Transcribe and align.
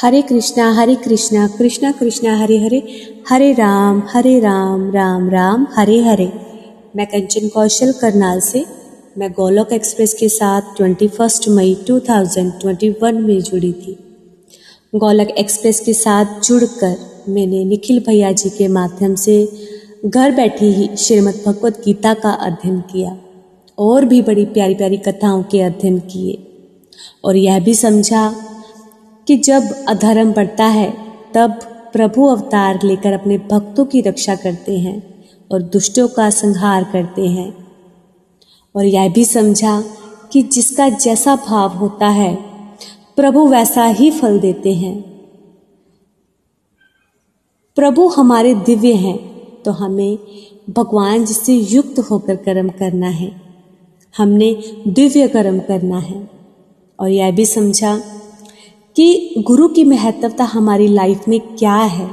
हरे 0.00 0.22
कृष्णा 0.22 0.72
हरे 0.72 0.94
कृष्णा 0.94 1.48
कृष्णा 1.48 1.92
कृष्णा, 1.92 2.38
हरे 2.38 2.58
हरे 2.58 2.82
हरे 3.28 3.52
राम 3.52 4.02
हरे 4.12 4.40
राम 4.40 4.92
राम 4.92 5.30
राम, 5.30 5.66
हरे 5.74 6.00
हरे। 6.00 6.32
मैं 6.96 7.06
कंचन 7.06 7.48
कौशल 7.48 7.92
करनाल 7.92 8.40
से, 8.40 8.64
मैं 9.18 9.32
गोलोक 9.32 9.72
एक्सप्रेस 9.72 10.14
के 10.14 10.28
साथ 10.28 10.62
21 10.80 11.48
मई 11.48 11.74
2021 11.86 13.14
में 13.14 13.40
जुड़ी 13.40 13.72
थी। 13.72 13.98
गोलक 14.94 15.28
एक्सप्रेस 15.28 15.80
के 15.80 15.92
साथ 15.92 16.24
जुड़कर 16.44 16.96
मैंने 17.28 17.64
निखिल 17.64 18.00
भैया 18.00 18.32
जी 18.32 18.50
के 18.50 18.68
माध्यम 18.68 19.14
से 19.14 19.48
घर 20.06 20.30
बैठी 20.30 20.66
ही 20.66 20.96
श्रीमद् 20.96 21.46
भगवत 21.46 21.82
गीता 21.84 22.14
का 22.14 22.30
अध्ययन 22.30 22.80
किया 22.80 23.18
और 23.78 24.04
भी 24.04 24.22
बड़ी 24.22 24.44
प्यारी 24.44 24.74
प्यारी 24.74 24.96
कथाओं 24.96 25.42
के 25.42 25.60
अध्ययन 25.60 25.98
किए। 25.98 26.42
और 27.24 27.36
यह 27.36 27.60
भी 27.60 27.74
समझा 27.74 28.34
कि 29.26 29.36
जब 29.36 29.84
अधर्म 29.88 30.32
बढ़ता 30.32 30.64
है, 30.64 30.96
तब 31.34 31.52
प्रभु 31.92 32.26
अवतार 32.26 32.80
लेकर 32.84 33.12
अपने 33.12 33.38
भक्तों 33.38 33.84
की 33.84 34.00
रक्षा 34.00 34.34
करते 34.34 34.78
हैं 34.78 35.24
और 35.52 35.62
दुष्टों 35.62 36.08
का 36.08 36.30
संहार 36.30 36.84
करते 36.84 37.26
हैं। 37.26 37.66
और 38.76 38.84
यह 38.84 39.12
भी 39.12 39.24
समझा 39.24 39.82
कि 40.32 40.42
जिसका 40.42 40.88
जैसा 40.88 41.36
भाव 41.36 41.76
होता 41.76 42.08
है, 42.08 42.34
प्रभु 43.16 43.46
वैसा 43.46 43.84
ही 43.84 44.10
फल 44.10 44.40
देते 44.40 44.74
हैं। 44.74 45.02
प्रभु 47.76 48.08
हमारे 48.08 48.54
दिव्य 48.54 48.92
हैं 48.92 49.18
तो 49.62 49.72
हमें 49.72 50.18
भगवान 50.70 51.24
जिससे 51.24 51.54
युक्त 51.54 51.98
होकर 51.98 52.36
कर्म 52.36 52.68
करना 52.68 53.08
है। 53.08 53.40
हमने 54.16 54.56
दिव्य 54.88 55.28
कर्म 55.28 55.58
करना 55.58 55.98
है। 55.98 56.30
और 57.00 57.08
यह 57.08 57.30
भी 57.30 57.46
समझा 57.46 58.00
कि 58.96 59.34
गुरु 59.38 59.68
की 59.68 59.84
महत्वता 59.84 60.44
हमारी 60.44 60.88
लाइफ 60.88 61.28
में 61.28 61.40
क्या 61.40 61.76
है? 61.76 62.10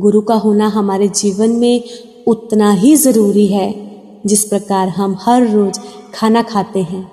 गुरु 0.00 0.20
का 0.20 0.34
होना 0.34 0.68
हमारे 0.68 1.08
जीवन 1.08 1.50
में 1.50 1.84
उतना 2.26 2.72
ही 2.72 2.96
ज़रूरी 2.96 3.46
है, 3.46 4.00
जिस 4.26 4.44
प्रकार 4.44 4.88
हम 4.88 5.16
हर 5.20 5.50
रोज़ 5.50 5.80
खाना 6.14 6.42
खाते 6.42 6.82
हैं, 6.82 7.12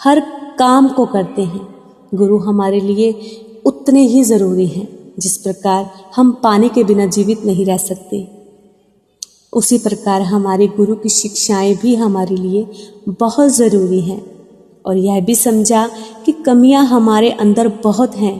हर 0.00 0.20
काम 0.58 0.88
को 0.88 1.06
करते 1.06 1.42
हैं। 1.42 1.74
गुरु 2.14 2.38
हमारे 2.38 2.80
लिए 2.80 3.20
उतने 3.66 4.06
ही 4.06 4.22
ज़रूरी 4.22 4.66
हैं, 4.66 5.12
जिस 5.18 5.36
प्रकार 5.36 5.90
हम 6.16 6.40
पानी 6.42 6.68
के 6.68 6.84
बिना 6.84 7.06
जीवित 7.06 7.44
नहीं 7.44 7.66
रह 7.66 7.76
सकते। 7.76 8.28
उसी 9.52 9.78
प्रकार 9.78 10.22
हमारे 10.22 10.66
गुरु 10.66 10.94
की 10.94 11.08
शिक्षाएँ 11.08 11.76
भी 11.76 11.94
हमारे 11.94 12.36
लिए 12.36 12.66
बहुत 13.08 13.50
ज़रूरी 13.50 14.00
हैं। 14.00 14.39
और 14.84 14.96
यह 14.96 15.20
भी 15.20 15.34
समझा 15.34 15.88
कि 16.26 16.32
कमियाँ 16.32 16.84
हमारे 16.84 17.30
अंदर 17.30 17.68
बहुत 17.84 18.16
हैं, 18.16 18.38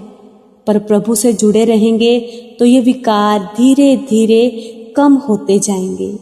पर 0.66 0.78
प्रभु 0.78 1.14
से 1.14 1.32
जुड़े 1.32 1.64
रहेंगे 1.64 2.18
तो 2.58 2.64
ये 2.64 2.80
विकार 2.80 3.44
धीरे 3.56 3.96
धीरे 4.10 4.48
कम 4.96 5.14
होते 5.28 5.58
जाएँगे। 5.58 6.12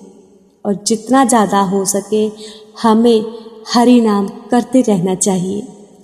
और 0.64 0.74
जितना 0.86 1.24
ज़्यादा 1.24 1.60
हो 1.60 1.84
सके, 1.84 2.26
हमें 2.82 3.24
हरि 3.74 4.00
नाम 4.00 4.28
करते 4.50 4.80
रहना 4.82 5.14
चाहिए। 5.14 5.62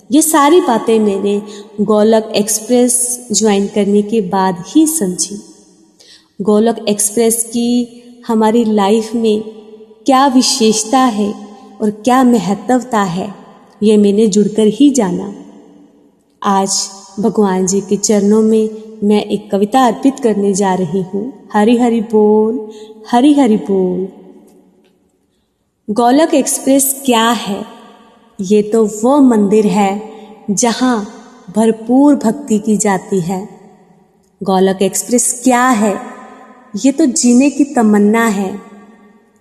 ये 0.09 0.21
सारी 0.21 0.61
बातें 0.61 0.99
मैंने 0.99 1.41
गोलक 1.81 2.31
एक्सप्रेस 2.35 3.27
ज्वाइन 3.31 3.67
करने 3.67 4.01
के 4.01 4.21
बाद 4.21 4.63
ही 4.67 4.85
समझी। 4.87 5.39
गोलक 6.41 6.85
एक्सप्रेस 6.89 7.43
की 7.43 8.23
हमारी 8.27 8.63
लाइफ 8.65 9.13
में 9.15 9.41
क्या 10.05 10.25
विशेषता 10.27 10.99
है 10.99 11.31
और 11.81 11.89
क्या 11.91 12.23
महत्वता 12.23 13.01
है 13.01 13.33
ये 13.83 13.97
मैंने 13.97 14.27
जुड़कर 14.27 14.67
ही 14.67 14.89
जाना। 14.89 15.33
आज 16.43 16.89
भगवान 17.19 17.67
जी 17.67 17.81
के 17.81 17.97
चरणों 17.97 18.41
में 18.41 18.69
मैं 19.03 19.23
एक 19.23 19.51
कविता 19.51 19.85
अर्पित 19.85 20.19
करने 20.19 20.53
जा 20.53 20.73
रही 20.73 21.01
हूँ। 21.01 21.49
हरि 21.53 21.77
हरि 21.77 22.01
बोल 22.01 22.71
हरि 23.11 23.33
हरि 23.33 23.57
बोल। 23.57 24.07
गोलक 25.89 26.33
एक्सप्रेस 26.33 27.01
क्या 27.05 27.29
है? 27.29 27.65
ये 28.41 28.61
तो 28.61 28.85
वो 28.85 29.19
मंदिर 29.21 29.67
है 29.67 30.09
जहाँ 30.51 31.09
भरपूर 31.55 32.15
भक्ति 32.15 32.59
की 32.59 32.77
जाती 32.77 33.19
है। 33.19 33.49
गोलक 34.43 34.81
एक्सप्रेस 34.81 35.41
क्या 35.43 35.67
है? 35.67 35.99
ये 36.85 36.91
तो 36.91 37.05
जीने 37.05 37.49
की 37.49 37.63
तमन्ना 37.63 38.25
है। 38.25 38.61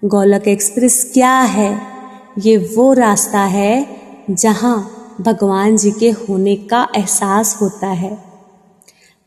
गोलक 0.05 0.49
एक्सप्रेस 0.49 1.11
क्या 1.15 1.41
है? 1.41 1.81
ये 2.39 2.57
वो 2.57 2.93
रास्ता 2.93 3.41
है 3.41 4.04
जहाँ 4.31 4.91
भगवान 5.21 5.77
जी 5.77 5.91
के 5.91 6.11
होने 6.11 6.57
का 6.57 6.89
एहसास 6.97 7.59
होता 7.63 7.87
है। 7.87 8.25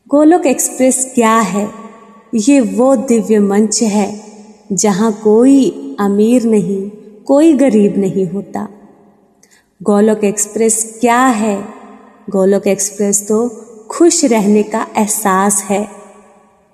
गोलोक 0.08 0.46
एक्सप्रेस 0.46 1.12
क्या 1.14 1.36
है? 1.36 1.70
ये 2.34 2.60
वो 2.60 2.96
दिव्य 2.96 3.38
मंच 3.38 3.82
है 3.82 4.20
जहाँ 4.72 5.12
कोई 5.12 5.70
अमीर 6.00 6.44
नहीं, 6.44 6.90
कोई 7.24 7.52
गरीब 7.52 7.98
नहीं 7.98 8.26
होता। 8.26 8.68
गोलोक 9.82 10.24
एक्सप्रेस 10.24 10.98
क्या 11.00 11.26
है? 11.26 11.64
गोलोक 12.30 12.66
एक्सप्रेस 12.66 13.28
तो 13.28 13.48
खुश 13.90 14.24
रहने 14.24 14.62
का 14.62 14.86
एहसास 14.96 15.62
है। 15.62 15.88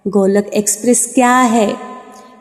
गोलोक 0.08 0.44
एक्सप्रेस 0.44 1.12
क्या 1.14 1.36
है? 1.36 1.76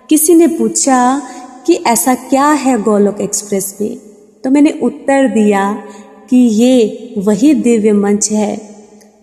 किसी 0.10 0.34
ने 0.34 0.48
पूछा 0.48 1.22
कि 1.68 1.74
ऐसा 1.74 2.16
क्या 2.16 2.48
है 2.48 2.82
गोलोक 2.82 3.22
एक्सप्रेस 3.22 3.78
में? 3.82 4.13
तो 4.44 4.52
मैंने 4.52 4.80
उत्तर 4.84 5.28
दिया 5.28 5.84
कि 6.30 6.38
ये 6.38 7.14
वही 7.18 7.54
दिव्य 7.54 7.92
मंच 7.92 8.32
है, 8.32 8.76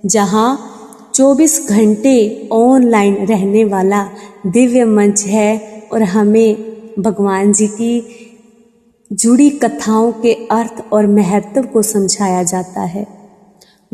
जहाँ 0.07 0.67
24 1.15 1.69
घंटे 1.69 2.49
ऑनलाइन 2.53 3.15
रहने 3.27 3.65
वाला 3.65 4.09
दिव्य 4.47 4.85
मंच 4.85 5.25
है 5.27 5.83
और 5.93 6.03
हमें 6.03 6.57
भगवान 6.99 7.53
जी 7.53 7.67
की 7.67 8.27
जुड़ी 9.13 9.51
कथाओं 9.51 10.13
के 10.13 10.33
अर्थ 10.51 10.85
और 10.93 11.07
महत्व 11.07 11.63
को 11.63 11.83
समझाया 11.83 12.43
जाता 12.43 12.81
है। 12.81 13.07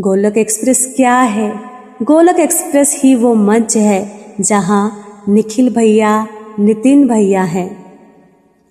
गोलक 0.01 0.37
एक्सप्रेस 0.37 0.93
क्या 0.97 1.21
है? 1.21 1.61
गोलक 2.03 2.41
एक्सप्रेस 2.41 3.01
ही 3.05 3.15
वो 3.15 3.35
मंच 3.35 3.77
है, 3.77 4.25
जहाँ 4.41 5.03
निखिल 5.29 5.75
भैया, 5.75 6.27
नितिन 6.61 7.09
भैया 7.09 7.43
हैं। 7.43 7.87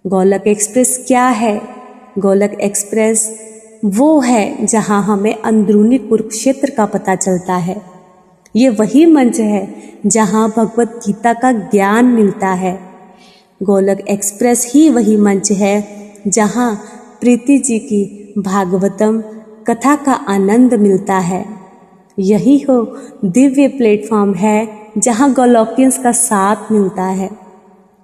गोलक 0.07 0.47
एक्सप्रेस 0.47 1.05
क्या 1.07 1.27
है? 1.27 1.74
गोलक 2.19 2.53
एक्सप्रेस, 2.61 3.39
वो 3.85 4.19
है 4.19 4.65
जहाँ 4.65 5.03
हमें 5.03 5.41
अंदरूनी 5.41 5.97
कुरुक्षेत्र 5.97 6.69
का 6.69 6.85
पता 6.85 7.15
चलता 7.15 7.55
है। 7.55 7.81
ये 8.55 8.69
वही 8.69 9.05
मंच 9.05 9.39
है 9.39 9.75
जहाँ 10.05 10.53
भगवत 10.57 10.99
गीता 11.07 11.33
का 11.33 11.51
ज्ञान 11.51 12.05
मिलता 12.05 12.47
है। 12.47 12.79
गोलक 13.63 13.99
एक्सप्रेस 13.99 14.71
ही 14.75 14.89
वही 14.89 15.17
मंच 15.17 15.51
है 15.51 15.87
जहाँ 16.27 16.75
प्रीति 17.21 17.57
जी 17.57 17.79
की 17.79 18.33
भागवतम 18.37 19.21
कथा 19.67 19.95
का 19.95 20.13
आनंद 20.13 20.73
मिलता 20.73 21.17
है। 21.17 21.45
यही 22.19 22.59
हो, 22.59 22.97
दिव्य 23.25 23.67
प्लेटफॉर्म 23.67 24.33
है 24.33 24.67
जहाँ 24.97 25.33
गोलोकियंस 25.33 25.97
का 25.97 26.11
साथ 26.11 26.71
मिलता 26.71 27.03
है। 27.03 27.29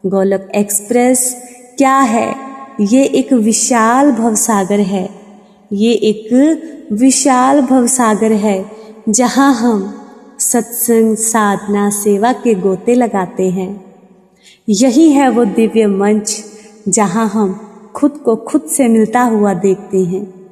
गोलक 0.05 0.51
एक्सप्रेस 0.55 1.43
क्या 1.77 1.97
है? 1.97 2.50
ये 2.79 3.06
एक 3.06 3.33
विशाल 3.33 4.12
भवसागर 4.12 4.79
है। 4.79 5.09
ये 5.73 5.91
एक 5.91 6.29
विशाल 6.91 7.62
भवसागर 7.62 8.31
है, 8.31 8.71
जहाँ 9.09 9.53
हम 9.53 9.97
सत्संग, 10.39 11.15
साधना, 11.15 11.89
सेवा 11.89 12.33
के 12.33 12.56
गोते 12.56 12.95
लगाते 12.95 13.50
हैं। 13.50 13.85
यही 14.69 15.12
है 15.12 15.29
वो 15.29 15.45
दिव्य 15.45 15.88
मंच, 15.88 16.44
जहाँ 16.88 17.29
हम 17.29 17.68
खुद 17.95 18.12
को 18.12 18.35
खुद 18.35 18.62
से 18.62 18.88
मिलता 18.88 19.21
हुआ 19.21 19.53
देखते 19.53 20.00
हैं। 20.00 20.51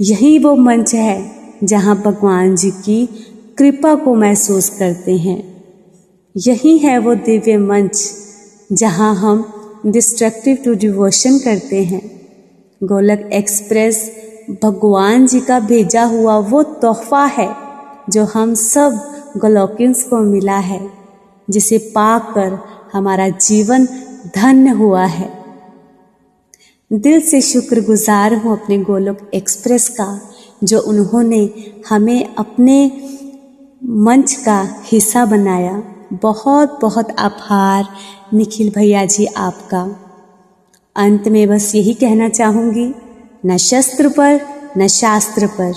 यही 0.00 0.38
वो 0.38 0.56
मंच 0.56 0.94
है, 0.94 1.30
जहाँ 1.64 2.02
भगवान 2.02 2.56
जी 2.56 2.70
की 2.70 3.06
कृपा 3.58 3.94
को 3.94 4.14
महसूस 4.14 4.68
करते 4.68 5.16
हैं। 5.16 5.64
यही 6.36 6.78
है 6.78 6.98
वो 6.98 7.14
दिव्य 7.14 7.56
मंच, 7.56 8.10
जहाँ 8.72 9.14
हम 9.14 9.61
डिस्ट्रक्टिव 9.86 10.56
टू 10.56 10.74
डिवोशन 10.74 11.38
करते 11.38 11.82
हैं। 11.84 12.00
गोलक 12.80 13.28
एक्सप्रेस 13.32 14.10
भगवान 14.62 15.26
जी 15.26 15.40
का 15.40 15.60
भेजा 15.60 16.04
हुआ 16.04 16.36
वो 16.38 16.62
तोहफा 16.62 17.24
है, 17.24 17.48
जो 18.10 18.24
हम 18.24 18.54
सब 18.54 19.00
गोलोकियंस 19.36 20.02
को 20.02 20.18
मिला 20.18 20.58
है, 20.58 20.80
जिसे 21.50 21.78
पाकर 21.78 22.58
हमारा 22.92 23.28
जीवन 23.28 23.86
धन्य 24.36 24.70
हुआ 24.70 25.04
है। 25.04 25.30
दिल 26.90 27.20
से 27.20 27.40
शुक्रगुजार 27.40 28.34
हूँ 28.34 28.52
अपने 28.52 28.78
गोलोक 28.78 29.30
एक्सप्रेस 29.34 29.88
का, 29.88 30.20
जो 30.64 30.80
उन्होंने 30.80 31.50
हमें 31.88 32.34
अपने 32.34 32.92
मंच 33.84 34.32
का 34.34 34.76
हिस्सा 34.84 35.24
बनाया। 35.24 35.82
बहुत 36.12 36.78
बहुत 36.82 37.10
आभार, 37.18 37.84
निखिल 38.34 38.70
भैया 38.70 39.04
जी 39.04 39.26
आपका। 39.26 39.96
अंत 40.96 41.28
में 41.28 41.48
बस 41.48 41.74
यही 41.74 41.94
कहना 41.94 42.28
चाहूँगी, 42.28 42.94
न 43.46 43.56
शस्त्र 43.56 44.08
पर, 44.08 44.40
न 44.78 44.86
शास्त्र 44.86 45.46
पर, 45.46 45.72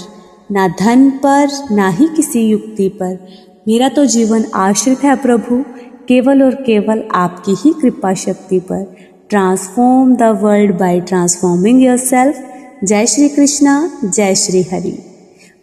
ना 0.52 0.68
धन 0.68 1.10
पर, 1.10 1.48
ना 1.72 1.90
ही 1.90 2.08
किसी 2.08 2.42
युक्ति 2.42 2.90
पर। 2.90 3.28
मेरा 3.68 3.90
तो 3.90 4.06
जीवन 4.06 4.46
आश्रित 4.56 5.04
है 5.04 5.16
प्रभु, 5.16 5.64
केवल 6.08 6.44
और 6.44 6.56
केवल 6.56 7.04
आपकी 7.16 7.56
ही 7.58 7.74
कृपा 7.74 8.14
शक्ति 8.14 8.60
पर। 8.60 8.96
Transform 9.30 10.16
the 10.16 10.24
world 10.24 10.80
by 10.80 11.02
transforming 11.02 11.84
yourself 11.98 12.44
जय 12.84 13.06
श्री 13.06 13.30
कृष्णा, 13.30 13.92
जय 14.06 14.36
श्री 14.36 14.62
हरि। 14.62 14.98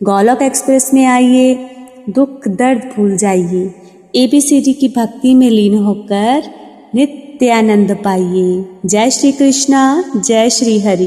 गोलोक 0.03 0.43
एक्सप्रेस 0.43 0.95
में 0.95 1.07
आइए, 1.07 1.71
दुख 2.11 2.49
दर्द 2.49 2.93
भूल 2.97 3.17
जाइए। 3.17 3.75
एबीसीडी 4.15 4.73
की 4.73 4.89
भक्ति 4.89 5.35
में 5.35 5.49
लीन 5.51 5.77
होकर 5.79 6.49
नित्य 6.95 7.51
आनंद 7.51 7.93
पाइए। 8.05 8.79
जय 8.87 9.11
श्री 9.11 9.31
कृष्णा, 9.33 9.83
जय 10.17 10.51
श्री 10.51 10.79
हरि। 10.81 11.07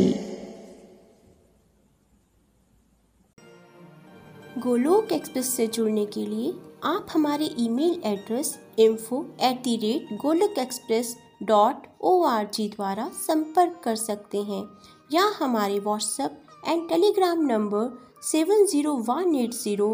गोलोक 4.57 5.11
एक्सप्रेस 5.11 5.53
से 5.55 5.67
जुड़ने 5.67 6.05
के 6.05 6.25
लिए 6.25 6.53
आप 6.83 7.07
हमारे 7.11 7.49
email 7.59 8.01
address 8.05 8.53
info 8.79 9.21
at 9.41 9.61
the 9.63 9.75
rate 9.75 10.17
Golok 10.21 10.57
express 10.59 11.15
dot 11.43 11.87
O 12.01 12.21
R 12.23 12.49
G 12.53 12.67
द्वारा 12.69 13.07
संपर्क 13.21 13.79
कर 13.83 13.95
सकते 13.95 14.37
हैं 14.49 14.63
या 15.11 15.29
हमारे 15.39 15.79
WhatsApp 15.79 16.41
and 16.67 16.87
Telegram 16.89 17.45
number 17.45 17.87
seven 18.31 18.65
zero 18.65 18.93
one 19.09 19.35
eight 19.35 19.53
zero 19.53 19.93